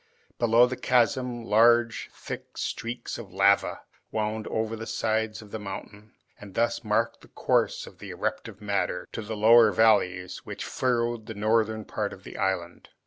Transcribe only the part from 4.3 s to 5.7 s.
over the sides of the